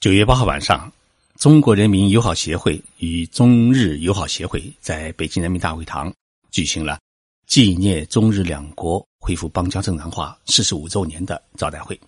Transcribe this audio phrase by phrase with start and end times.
[0.00, 0.90] 九月八号晚上，
[1.38, 6.10] 中国人民友好协会与中日友好协会在北京人民大会堂
[6.50, 6.98] 举行了
[7.46, 12.00] 纪念中日两国恢复邦交正常化四十五周年的招待会。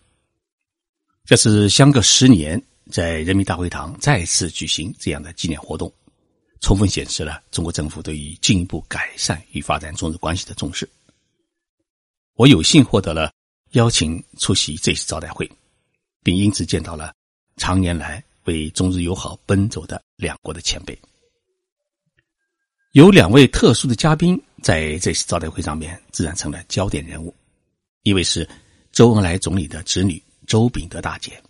[1.27, 2.59] 这是相隔十年，
[2.91, 5.93] 在人民大会堂再次举行这样的纪念活动，
[6.63, 10.89] 充分显示了中国政府对于进一步改善与发展中日关系的重视。
[12.37, 13.31] 我有幸获得了
[13.73, 15.47] 邀请出席这次招待会，
[16.23, 17.13] 并因此见到了。
[17.57, 20.99] 常年来为中日友好奔走的两国的前辈，
[22.93, 27.35] 有两位特殊的嘉宾在这次招待会上面自然成了焦点人物。
[28.03, 28.49] 一位是
[28.91, 31.41] 周恩来总理的侄女周秉德大姐，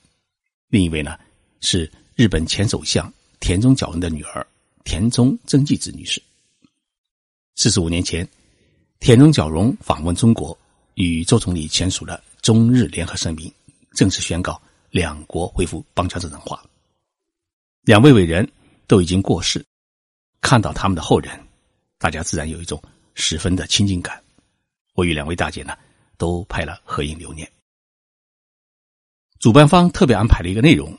[0.69, 1.19] 另一位呢
[1.61, 3.11] 是日本前首相
[3.41, 4.47] 田中角荣的女儿
[4.85, 6.21] 田中真纪子女士。
[7.55, 8.29] 四十五年前，
[9.01, 10.57] 田中角荣访问中国，
[10.95, 13.51] 与周总理签署了中日联合声明，
[13.95, 14.61] 正式宣告。
[14.93, 16.63] 两国恢复邦交正常化，
[17.81, 18.47] 两位伟人
[18.87, 19.65] 都已经过世，
[20.43, 21.33] 看到他们的后人，
[21.97, 22.81] 大家自然有一种
[23.15, 24.23] 十分的亲近感。
[24.93, 25.75] 我与两位大姐呢，
[26.19, 27.51] 都拍了合影留念。
[29.39, 30.95] 主办方特别安排了一个内容，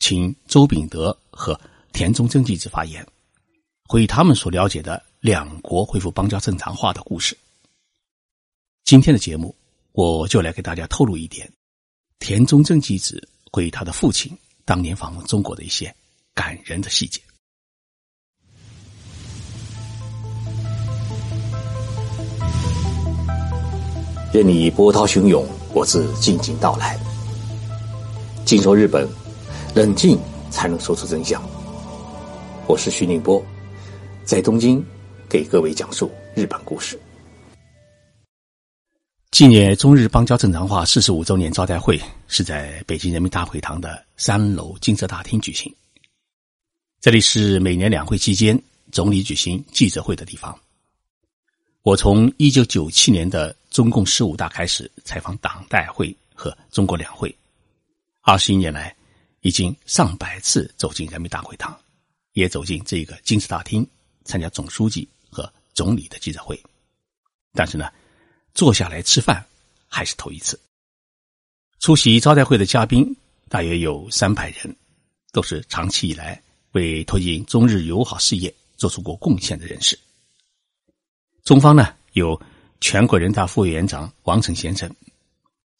[0.00, 1.58] 请周秉德和
[1.94, 3.04] 田中真纪子发言，
[3.84, 7.34] 回忆他们所了解的两国恢复邦交正常化的故事。
[8.84, 9.56] 今天的节目，
[9.92, 11.50] 我就来给大家透露一点。
[12.20, 14.30] 田中正纪子回忆他的父亲
[14.66, 15.92] 当年访问中国的一些
[16.34, 17.20] 感人的细节。
[24.32, 26.96] 任你波涛汹涌，我自静静到来。
[28.44, 29.08] 静说日本，
[29.74, 30.16] 冷静
[30.50, 31.42] 才能说出真相。
[32.68, 33.42] 我是徐宁波，
[34.24, 34.84] 在东京
[35.28, 37.00] 给各位讲述日本故事。
[39.30, 45.72] 纪念中日邦交正常化四十五周年招待会是在北京人民大会堂的三楼金色大厅举行。
[47.00, 50.58] 这里是每年两会期间总理举行记者会的地方。
[51.82, 57.34] 我从一九九七年的中共十五大开始采访党代会和中国两会，
[58.22, 58.94] 二十一年来
[59.42, 61.74] 已经上百次走进人民大会堂，
[62.32, 63.86] 也走进这个金色大厅
[64.24, 66.60] 参加总书记和总理的记者会。
[67.54, 67.88] 但是呢。
[68.54, 69.44] 坐下来吃饭
[69.88, 70.58] 还是头一次。
[71.78, 73.16] 出席招待会的嘉宾
[73.48, 74.76] 大约有三百人，
[75.32, 76.40] 都是长期以来
[76.72, 79.98] 为推进中日友好事业做出过贡献的人士。
[81.42, 82.40] 中方呢有
[82.80, 84.94] 全国人大副委员长王成先生，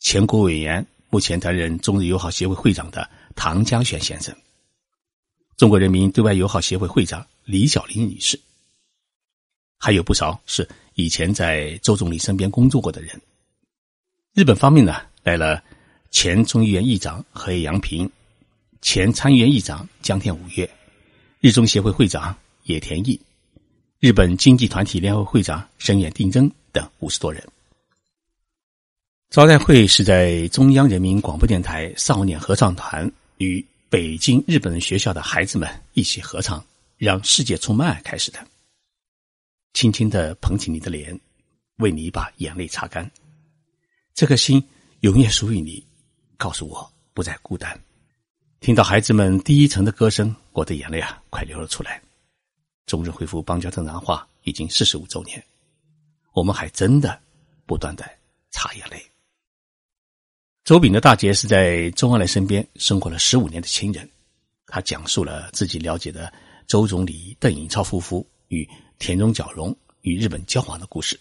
[0.00, 4.34] 全国委员目前担任中日友好协会会长的唐江选先生，
[5.56, 8.40] 中国人民对外友好协会会长李小玲女士，
[9.80, 10.68] 还有不少是。
[10.94, 13.18] 以前在周总理身边工作过的人，
[14.34, 15.62] 日本方面呢来了
[16.10, 18.10] 前众议院议长河野洋平，
[18.82, 20.68] 前参议院议长江田五月，
[21.40, 23.18] 日中协会会长野田毅，
[23.98, 27.42] 日本经济团体联合会长深野定真等五十多人。
[29.30, 36.60] 招待会是在中央人民广播电台少年合唱团与北京日本学校的孩子们一起合唱
[36.98, 38.46] 《让世界充满爱》开始的。
[39.72, 41.18] 轻轻的捧起你的脸，
[41.76, 43.08] 为你把眼泪擦干。
[44.14, 44.62] 这颗心
[45.00, 45.82] 永远属于你，
[46.36, 47.80] 告诉我不再孤单。
[48.58, 52.02] 听到孩子们第一层的歌声，我的眼泪啊，快流了出来。
[52.84, 55.42] 中日恢复邦交正常化已经四十五周年，
[56.34, 57.18] 我们还真的
[57.64, 58.04] 不断的
[58.50, 59.02] 擦眼泪。
[60.64, 64.06] 周炳的大姐是在周恩来身边生活了十五年的亲人，
[64.66, 66.30] 她讲述了自己了解的
[66.66, 68.68] 周总理邓颖超夫妇与。
[69.00, 71.18] 田中角荣与日本交往的故事。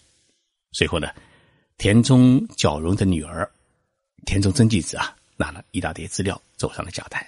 [0.72, 1.08] 随后呢，
[1.78, 3.50] 田中角荣的女儿
[4.26, 7.26] 田中真纪子啊，拿了一大叠资料走上了讲台。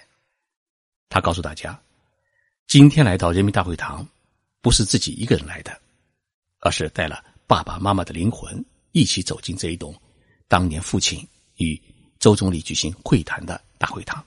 [1.09, 1.81] 他告诉大家，
[2.69, 4.07] 今天来到人民大会堂，
[4.61, 5.81] 不是自己一个人来的，
[6.61, 9.95] 而是带了爸爸妈妈的灵魂一起走进这一栋
[10.49, 11.27] 当年父亲
[11.57, 11.81] 与
[12.19, 14.23] 周总理举行会谈的大会堂。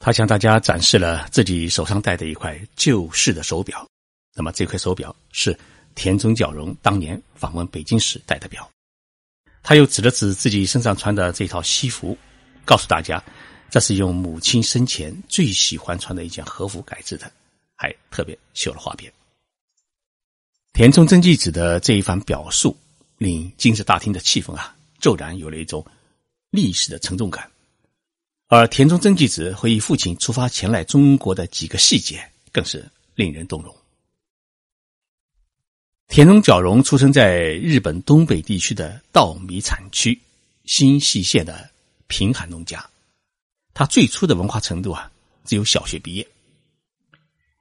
[0.00, 3.88] 他向大家展示了自己手上戴的一块旧式的手表。
[4.34, 5.58] 那么这块手表是
[5.94, 8.70] 田中角荣当年访问北京时戴的表，
[9.62, 12.16] 他又指了指自己身上穿的这套西服，
[12.64, 13.22] 告诉大家，
[13.68, 17.30] 这是用母亲生前最喜欢穿的一件和服改制的，
[17.74, 19.12] 还特别绣了花边。
[20.72, 22.76] 田中真纪子的这一番表述，
[23.16, 25.84] 令金色大厅的气氛啊，骤然有了一种
[26.50, 27.50] 历史的沉重感。
[28.46, 33.76] 而田中真纪子回忆父亲出发前来中国的几个细节，更是令人动容。
[36.08, 40.18] 田中角荣出生在日本东北地区的稻米产区
[40.64, 41.68] 新细县的
[42.06, 42.84] 贫寒农家，
[43.74, 45.10] 他最初的文化程度啊，
[45.44, 46.26] 只有小学毕业。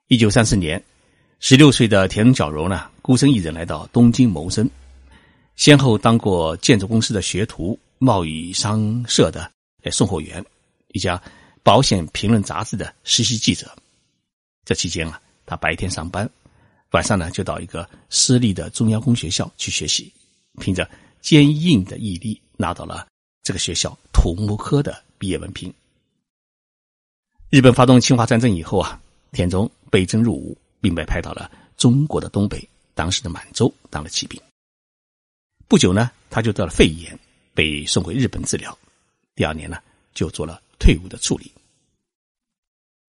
[0.08, 0.82] 一九三四年，
[1.42, 4.68] 十六岁的田中角荣呢，孤身一人来到东京谋生，
[5.58, 9.52] 先后当过建筑公司的学徒、贸易商社的
[9.92, 10.44] 送货员、
[10.94, 11.22] 一家
[11.64, 13.70] 保险评论杂志的实习记者。
[14.64, 16.30] 这期间啊，他白天上班，
[16.92, 20.12] 晚上呢就到一个私立的中央工学校去学习，
[20.60, 20.90] 凭着
[21.22, 23.08] 坚硬的毅力，拿到了
[23.44, 25.74] 这个学校土木科的毕业文凭。
[27.50, 29.02] 日本发动侵华战争以后啊，
[29.32, 34.42] 田中被征入伍，并被派到了中国的东北，当时的满洲当了骑兵。
[35.68, 37.18] 不久呢，他就得了肺炎，
[37.54, 38.78] 被送回日本治疗。
[39.36, 39.78] 第二年呢，
[40.14, 41.52] 就做了退伍的处理。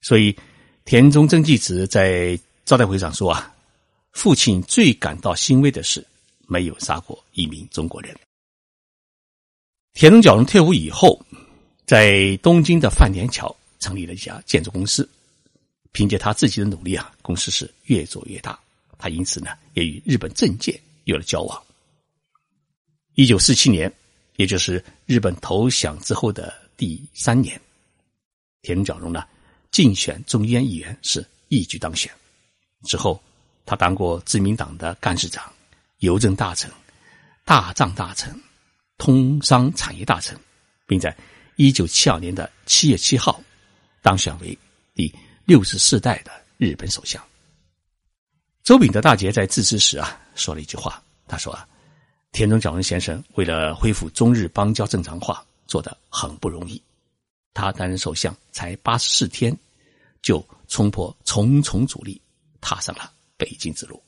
[0.03, 0.37] 所以。
[0.85, 3.55] 田中真纪子在招待会上说：“啊，
[4.13, 6.05] 父亲最感到欣慰的是
[6.47, 8.17] 没有杀过一名中国人。”
[9.95, 11.21] 田中角荣退伍以后，
[11.87, 15.09] 在东京的范田桥成立了一家建筑公司。
[15.91, 18.59] 凭借他自己的努力啊，公司是越做越大。
[18.99, 21.63] 他因此呢，也与日本政界有了交往。
[23.15, 23.93] 一九四七年，
[24.37, 27.61] 也就是日本投降之后的第三年，
[28.63, 29.25] 田中角荣呢。
[29.71, 32.11] 竞选众议院议员是一举当选，
[32.85, 33.23] 之后
[33.69, 35.45] 他当过自民党的干事长、
[35.99, 36.71] 邮政大臣、
[37.45, 38.35] 大藏大臣、
[38.97, 40.35] 通商产业大臣，
[40.87, 41.15] 并在
[41.57, 43.39] 一九七二年的七月七号
[44.01, 44.59] 当选为
[44.95, 47.23] 第六十四代的日本首相。
[48.63, 51.69] 周秉德大杰在致辞时啊说了一句话，他说啊，
[52.33, 56.83] 田中角荣先生为了恢复中日邦交正常化，做得很不容易。
[57.53, 59.55] 他担任首相才八十四天，
[60.23, 62.19] 就冲破重重阻力，
[62.63, 64.03] 踏上了北京之路。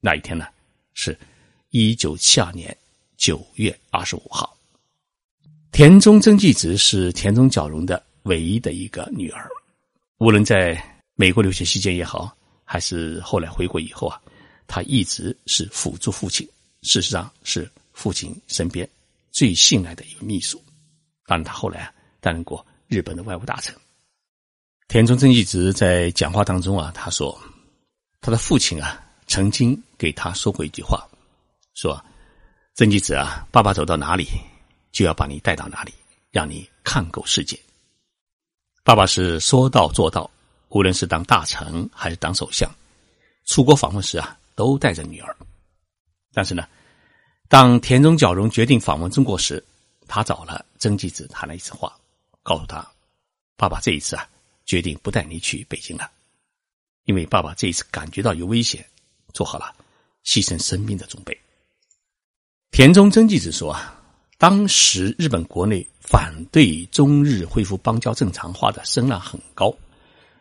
[0.00, 0.46] 那一天呢，
[0.94, 1.18] 是
[1.68, 2.74] 一九七二年
[3.18, 4.56] 九月二十五号。
[5.70, 9.46] 田中真纪子是田中角荣的唯一的一个女儿。
[10.16, 10.82] 无论在
[11.14, 12.34] 美国留学期间也好，
[12.64, 14.18] 还是后来回国以后啊，
[14.66, 16.48] 她一直是辅助父亲，
[16.82, 18.88] 事实上是父亲身边
[19.30, 20.62] 最信赖的一个秘书。
[21.26, 21.92] 当然，他后来啊。
[22.22, 23.74] 担任过日本的外务大臣，
[24.88, 27.40] 田中正一直在讲话当中啊，他说，
[28.20, 31.08] 他的父亲啊曾经给他说过一句话，
[31.74, 32.02] 说，
[32.74, 34.26] 曾纪子啊，爸爸走到哪里，
[34.92, 35.92] 就要把你带到哪里，
[36.30, 37.58] 让你看够世界。
[38.82, 40.30] 爸爸是说到做到，
[40.68, 42.70] 无论是当大臣还是当首相，
[43.46, 45.36] 出国访问时啊，都带着女儿。
[46.32, 46.66] 但是呢，
[47.48, 49.64] 当田中角荣决定访问中国时，
[50.06, 51.96] 他找了曾纪子谈了一次话。
[52.42, 52.86] 告诉他，
[53.56, 54.26] 爸爸这一次啊，
[54.64, 56.10] 决定不带你去北京了，
[57.10, 58.86] 因为爸爸这一次感觉到有危险，
[59.34, 59.74] 做好了
[60.24, 61.36] 牺牲生命的准备。
[62.70, 64.00] 田中真纪子说啊，
[64.38, 69.76] 当时日本国内反对中日恢复邦交正常化的声浪很高，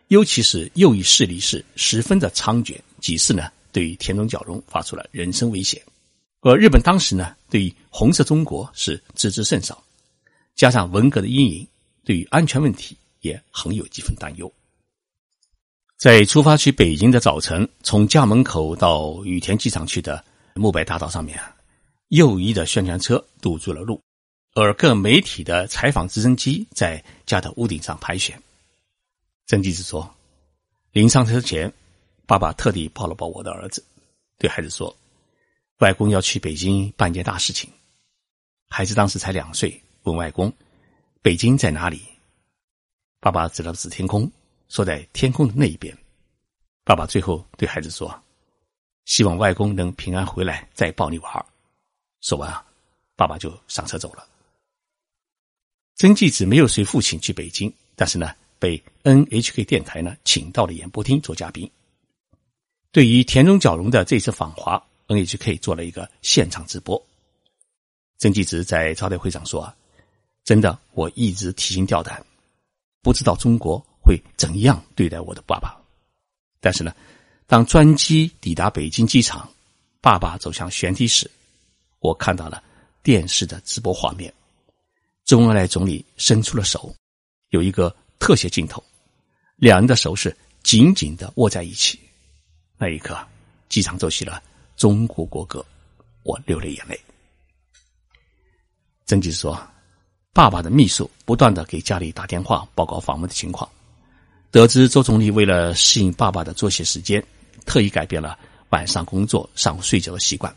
[0.09, 5.83] 尤其是右翼势力是十分的猖獗，几次呢对于田中角荣发出了人身威胁，
[6.41, 9.83] 而日本当时呢对于红色中国是知之甚少，
[10.53, 11.67] 加上文革的阴影。
[12.05, 14.51] 对于安全问题也很有几分担忧。
[15.99, 20.23] 在出发去北京的早晨，从家门口到羽田机场去的
[20.55, 21.37] 木白大道上面，
[22.07, 24.01] 右翼的宣传车堵住了路，
[24.53, 28.41] 而各媒体的采访直升机在家的屋顶上盘旋。
[29.45, 30.09] 曾纪子说
[30.93, 31.73] ：“临上车前，
[32.25, 33.83] 爸爸特地抱了抱我的儿子，
[34.37, 34.95] 对孩子说
[35.79, 37.69] ：‘外公要去北京办件大事情。’
[38.71, 40.49] 孩子当时才两岁，问外公。”
[41.21, 42.01] 北京在哪里？
[43.19, 44.31] 爸爸指了指天空，
[44.69, 45.95] 说在天空的那一边。
[46.83, 48.23] 爸爸最后对孩子说
[49.05, 51.45] ：“希望外公能平安回来，再抱你玩。”
[52.21, 52.65] 说完啊，
[53.15, 54.27] 爸爸就上车走了。
[55.95, 61.69] 曾纪子没有随父亲去北京，但是呢，被 NHK 电台呢请到了演播厅做嘉宾。
[62.91, 66.99] 对于田中角荣的这次访华，NHK 做了一个现场直播。
[68.17, 69.71] 曾纪子在招待会上说。
[70.45, 72.25] 真的，我一直提心吊胆，
[73.03, 75.79] 不知道中国会怎样对待我的爸爸。
[76.59, 76.91] 但是呢，
[77.45, 79.47] 当专机抵达北京机场，
[80.01, 81.29] 爸爸走向舷梯时，
[81.99, 82.63] 我看到了
[83.03, 84.33] 电视的直播画面。
[85.25, 86.91] 周恩来总理伸出了手，
[87.49, 88.83] 有一个特写镜头，
[89.57, 91.99] 两人的手是紧紧的握在一起。
[92.79, 93.15] 那一刻，
[93.69, 94.41] 机场奏起了
[94.75, 95.63] 中国国歌，
[96.23, 96.99] 我流了眼泪。
[99.05, 99.55] 曾纪说。
[100.31, 103.67] 爸爸的秘书不断的给家里打电话报告访问的情况，
[104.51, 107.23] 得知周总理为了适应爸爸的作息时间，
[107.65, 108.37] 特意改变了
[108.69, 110.53] 晚上工作、上午睡觉的习惯，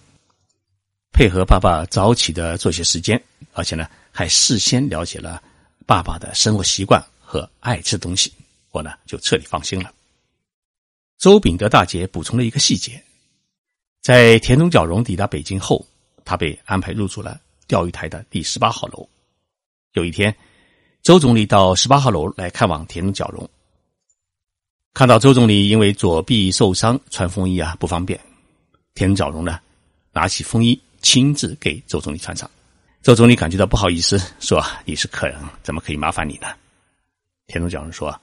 [1.13, 3.23] 配合爸爸早起的作息时间，
[3.53, 5.43] 而且呢还事先了解了
[5.85, 8.33] 爸爸的生活习惯和爱吃东西，
[8.71, 9.93] 我呢就彻底放心了。
[11.19, 13.03] 周秉德大姐补充了一个细节：
[14.01, 15.87] 在田中角荣抵达北京后，
[16.25, 19.07] 他被安排入住了钓鱼台的第十八号楼。
[19.93, 20.35] 有一天，
[21.03, 23.49] 周总理到十八号楼来看望田中角荣，
[24.95, 28.21] 看到周总理因为左臂受伤穿风衣啊不方便，
[28.95, 29.59] 田中角荣呢
[30.13, 32.49] 拿起风衣亲自给周总理穿上。
[33.03, 36.49] 周总理感觉到不好意思，说：“你是客人，怎么可以麻烦你呢？”
[37.49, 38.21] 田中角荣说：“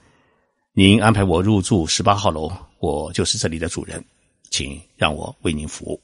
[0.71, 4.05] 您安排我入住十八号楼，我就是这里的主人，
[4.51, 5.99] 请让我为您服务。”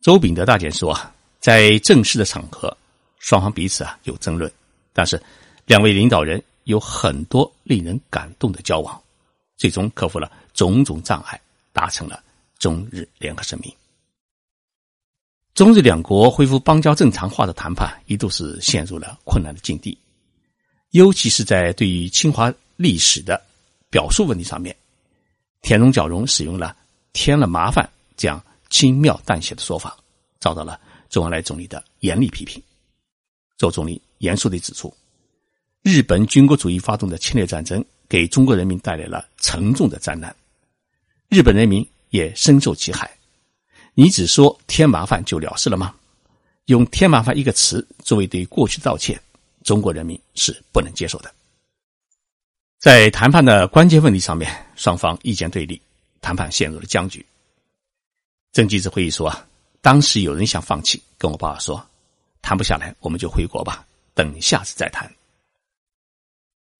[0.00, 0.98] 周秉德大姐说
[1.38, 2.74] ：“在正式的场合，
[3.18, 4.50] 双方彼此啊有争论，
[4.94, 5.22] 但是
[5.66, 9.00] 两位领导人有很多令人感动的交往，
[9.62, 11.40] 最终克服了种种障碍，
[11.72, 12.20] 达成了
[12.58, 13.72] 中日联合声明。”
[15.54, 19.96] 中日两国恢复邦交正常化的谈判一度是陷入了困难的境地，
[20.90, 23.40] 尤其是在对于侵华历史的
[23.88, 24.74] 表述问题上面，
[25.60, 26.76] 田中角荣使用了
[27.12, 29.96] 添了麻烦这样轻描淡写的说法，
[30.40, 32.60] 遭到了周恩来总理的严厉批评。
[33.56, 34.92] 周总理严肃地指出，
[35.82, 40.36] 日本军国主义发动的侵略战争给中国人民带来了沉重的灾难，
[41.30, 43.10] 日本人民也深受其害。
[43.94, 45.94] 你只说添麻烦就了事了吗？
[46.66, 49.18] 用“添麻烦”一个词作为对过去的道歉，
[49.64, 51.34] 中国人民是不能接受的。
[52.78, 55.80] 在谈判的关键问题上面，双方意见对立，
[56.20, 57.24] 谈判陷入了僵局。
[58.52, 59.34] 政记者会议说，
[59.80, 61.82] 当时有人想放弃，跟我爸爸说，
[62.42, 65.10] 谈不下来我们就回国吧，等下次再谈。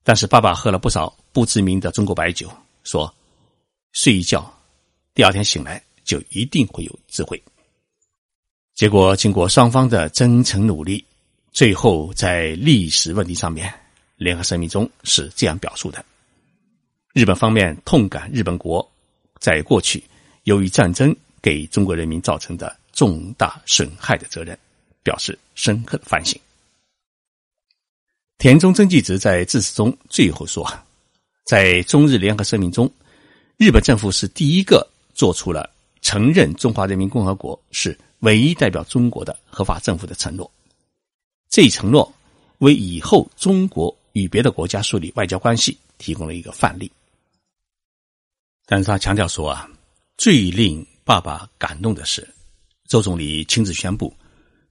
[0.02, 2.50] 但是爸爸喝了不少不知名的中国白酒，
[2.84, 3.12] 说
[3.92, 4.52] 睡一觉，
[5.14, 5.82] 第二天醒来。
[6.04, 7.40] 就一定会有智慧。
[8.74, 11.02] 结果，经过双方的真诚努力，
[11.52, 13.72] 最后在历史问题上面，
[14.16, 16.04] 联合声明中是这样表述的：
[17.14, 18.86] 日本方面痛感日本国
[19.38, 20.02] 在过去
[20.42, 24.58] 由于战争给中国人民造成的重大损害的责任，
[25.04, 26.38] 表示深刻的反省。
[28.42, 30.68] 田中真纪子在致辞中最后说
[31.46, 32.92] ：“在中日联合声明中，
[33.56, 34.84] 日本政府是第一个
[35.14, 35.70] 做出了。”
[36.02, 40.50] 承认中华人民共和国是唯一代表中国的合法政府的承诺，
[41.50, 42.12] 这一承诺
[42.58, 46.90] 为以后中国与别的国家树立外交关系提供了一个范例。
[48.66, 49.70] 但是他强调说啊，
[50.16, 52.28] 最令爸爸感动的是，
[52.88, 54.12] 周总理亲自宣布，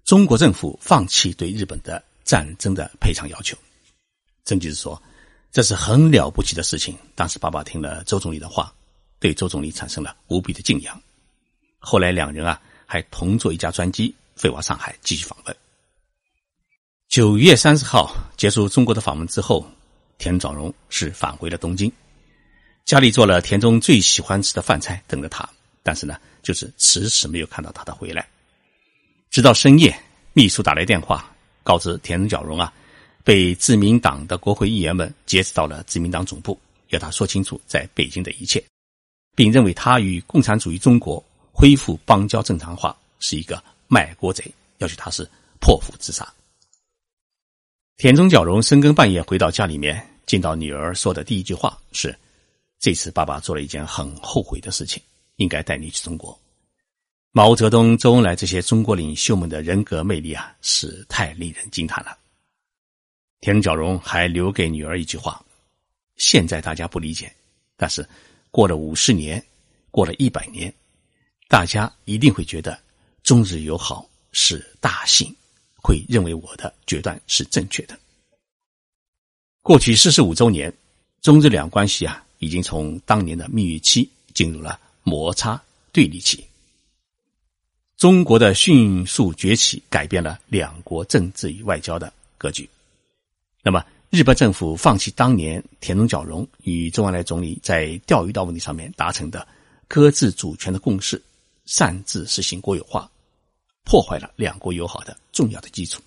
[0.03, 3.57] 中国政府放弃对日本的战争的赔偿要求。
[4.43, 5.01] 郑吉是说，
[5.51, 6.97] 这是很了不起的事情。
[7.15, 8.73] 当时爸爸听了周总理的话，
[9.19, 10.99] 对周总理产生了无比的敬仰。
[11.79, 15.55] 后来两人啊还同坐一架专机飞往上海继续访问。
[17.07, 19.65] 九月三十号结束中国的访问之后，
[20.17, 21.91] 田长荣是返回了东京，
[22.85, 25.47] 家里做了田中最喜欢吃的饭菜等着他，
[25.83, 28.27] 但是呢就是迟迟没有看到他的回来。
[29.29, 29.97] 直到深夜，
[30.33, 31.29] 秘书打来电话
[31.63, 32.73] 告知田中角荣啊
[33.23, 38.63] 被自民党的国会议员们劫持到了自民党总部，要他说清楚在北京的一切，
[39.35, 41.23] 并认为他与共产主义中国。
[41.53, 46.27] 恢复邦交正常化是一个卖国贼，要求他是破釜自杀。
[47.97, 52.17] 田中角荣深更半夜回到家里面，见到女儿说的第一句话是
[52.79, 55.03] ：“这次爸爸做了一件很后悔的事情，
[55.35, 56.35] 应该带你去中国。”
[57.33, 62.17] 毛泽东、周恩来这些中国领袖们的人格魅力啊，是太令人惊叹了。
[63.39, 65.41] 田中角荣还留给女儿一句话
[66.17, 67.33] ：“现在大家不理解，
[67.77, 68.05] 但是
[68.51, 69.41] 过了五十年，
[69.91, 70.73] 过了一百年。”
[71.47, 72.77] 大家一定会觉得
[73.23, 75.33] 中日友好是大幸，
[75.81, 77.97] 会认为我的决断是正确的。
[79.61, 80.73] 过去四十五周年，
[81.21, 85.61] 中日两关系啊，已经从当年的蜜月期进入了摩擦
[85.93, 86.45] 对立期。
[88.01, 92.67] 中国的迅速崛起改变了两国政治与外交的格局。
[93.61, 99.47] 那么，日本政府放弃当年田中角荣与周恩来总理在钓鱼岛问题上面达成的
[99.87, 101.21] 搁置主权的共识。
[101.65, 103.07] 擅自实行国有化，
[103.83, 106.01] 破坏了两国友好的重要的基础。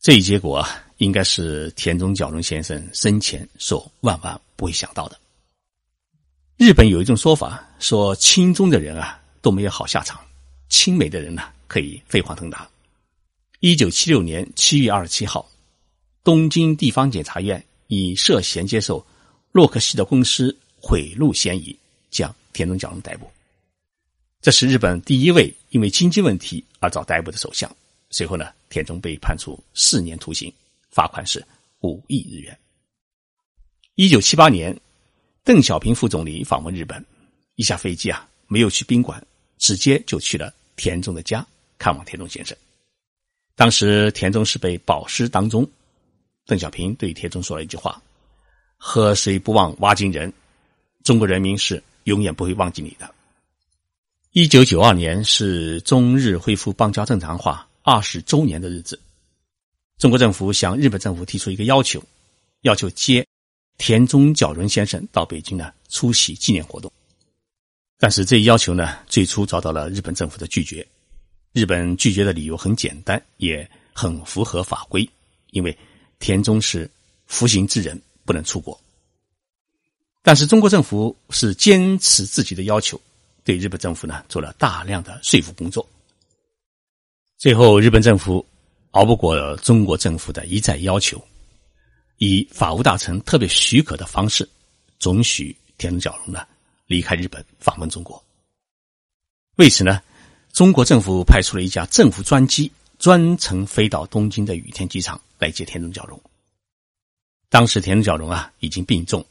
[0.00, 5.18] 这一结果应该是田中角荣先生生前所万万不会想到的。
[6.56, 10.18] 日本有一种说法，说亲中的人啊都没有好下场，
[10.68, 12.68] 亲美的人呢可以飞黄腾达。
[13.60, 15.48] 一九七六年七月二十七号，
[16.22, 19.04] 东京地方检察院以涉嫌接受
[19.50, 21.76] 洛克希德公司贿赂嫌疑，
[22.10, 23.30] 将田中角荣逮捕。
[24.40, 27.68] 这是日本第一位因为经济问题而遭逮捕的首相。
[28.10, 30.52] 随后呢，田中被判处四年徒刑，
[30.90, 31.44] 罚款是
[31.80, 32.56] 五亿日元。
[33.96, 34.74] 一九七八年，
[35.42, 37.04] 邓小平副总理访问日本，
[37.56, 39.22] 一下飞机啊，没有去宾馆，
[39.58, 42.56] 直接就去了田中的家看望田中先生。
[43.54, 45.68] 当时田中是被保释当中，
[46.46, 48.00] 邓小平对田中说了一句话
[48.78, 50.32] ：“喝水不忘挖井人，
[51.04, 53.14] 中国人民是永远不会忘记你的。”
[54.32, 58.98] 一九九二年是中日恢复邦交正常化二十周年的日子，
[59.98, 62.02] 中国政府向日本政府提出一个要求，
[62.62, 63.26] 要求接。
[63.78, 66.92] 田中角荣先生到北京呢出席纪念活动，
[67.98, 70.86] 但是这一要求呢最初遭到了日本政府的拒绝。
[71.52, 75.08] 日本拒绝的理由很简单，也很符合法规，
[75.50, 75.76] 因为
[76.20, 76.88] 田中是
[77.26, 78.78] 服刑之人，不能出国。
[80.22, 83.00] 但是中国政府是坚持自己的要求，
[83.44, 85.88] 对日本政府呢做了大量的说服工作。
[87.38, 88.46] 最后，日本政府
[88.90, 91.20] 熬不过中国政府的一再要求。
[92.18, 94.48] 以法务大臣特别许可的方式，
[94.98, 96.46] 准许田中角荣呢
[96.88, 98.20] 离开日本访问中国。
[99.54, 100.02] 为此呢，
[100.52, 102.68] 中国政府派出了一架政府专机，
[102.98, 106.20] 专程飞到东京的羽田机场来接田中角荣。
[107.48, 109.24] 当时田中角荣啊已经病重，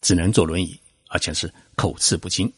[0.00, 0.76] 只能坐轮椅，
[1.06, 2.52] 而且是口齿不清。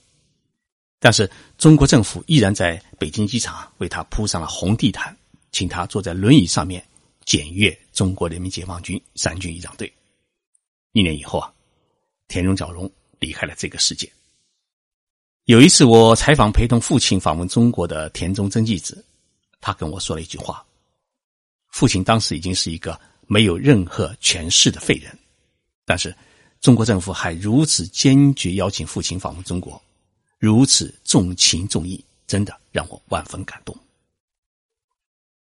[0.98, 5.14] 但是中国政府依然在北京机场为他铺上了红地毯，
[5.52, 6.82] 请他坐在轮椅上面。
[7.24, 9.92] 检阅中国人民解放军三军仪仗队。
[10.92, 11.52] 一年以后啊，
[12.26, 14.10] 田中角荣离开了这个世界。
[15.48, 19.02] 有一次，我采访陪同父亲访问中国的田中真纪子，
[19.62, 20.62] 他跟我说了一句话：
[21.68, 25.18] 父亲当时已经是一个没有任何权势的废人，
[25.86, 26.14] 但是
[26.60, 29.82] 中国政府还如此坚决邀请父亲访问中国，
[30.38, 33.74] 如此重情重义，真的让我万分感动。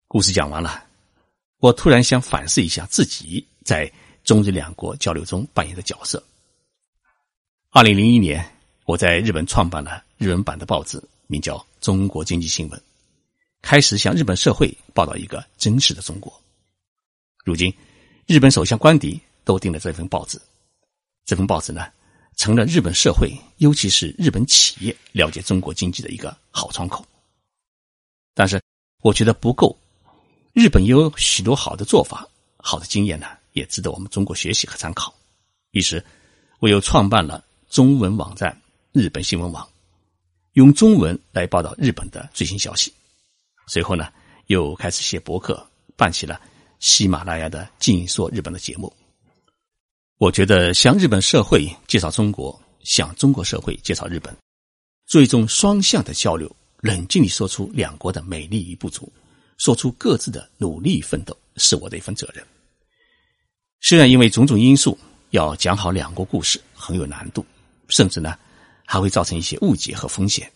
[0.06, 0.84] 故事讲完了。
[1.61, 3.90] 我突然想反思一下自己在
[4.23, 6.23] 中日两国交流中扮演的角色。
[7.70, 8.53] 二零零一年，
[8.85, 12.79] 我在日本创办了日文版的报纸，名叫《中国经济新闻》，
[13.62, 16.31] 开始向日本社会报道一个真实的中国。
[17.44, 17.73] 如今，
[18.27, 20.38] 日本首相官邸都订了这份报纸，
[21.25, 21.87] 这份报纸呢，
[22.37, 27.03] 成了日本社会，尤其是日本企业了解中国经济的一个好窗口。
[28.35, 28.61] 但是，
[29.01, 29.75] 我觉得不够。
[30.53, 35.14] 日本有许多好的做法，好的经验呢，也值得我们中国学习和参考。
[35.70, 36.05] 于是，
[36.59, 38.57] 我又创办了中文网站
[38.94, 39.68] “日本新闻网”，
[40.54, 42.94] 用中文来报道日本的最新消息。
[43.66, 44.07] 随后呢，
[44.46, 46.40] 又开始写博客，办起了
[46.78, 48.90] 喜马拉雅的“静说日本”的节目。
[50.18, 54.33] 我觉得向日本社会介绍中国，向中国社会介绍日本，
[55.07, 59.12] 做一种双向的交流，冷静地说出两国的美丽与不足。
[59.59, 62.46] 说出各自的努力奋斗是我的一份责任。
[63.80, 64.96] 虽然因为种种因素
[65.30, 67.44] 要讲好两国故事很有难度，
[67.88, 68.38] 甚至呢
[68.85, 70.51] 还会造成一些误解和风险，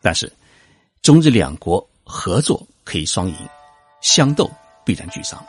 [0.00, 0.32] 但是
[1.02, 3.36] 中日两国合作可以双赢，
[4.00, 4.50] 相斗
[4.84, 5.44] 必然俱伤。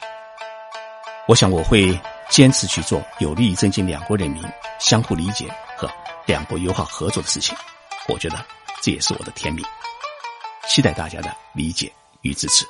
[1.28, 1.98] 我想我会
[2.30, 4.44] 坚持去做有利于增进两国人民
[4.80, 5.90] 相互理解和
[6.26, 7.56] 两国友好合作的事情。
[8.08, 8.44] 我觉得
[8.82, 9.64] 这也是我的天命。
[10.68, 11.92] 期待大家的理解
[12.22, 12.66] 与支持。